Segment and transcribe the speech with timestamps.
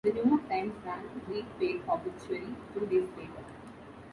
[0.03, 3.45] The New York Times ran a brief paid obituary two days later.